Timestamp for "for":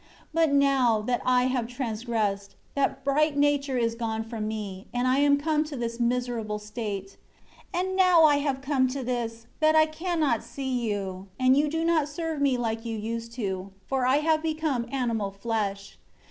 13.85-14.07